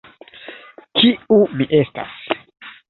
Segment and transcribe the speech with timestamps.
[1.01, 2.19] Kiu mi estas?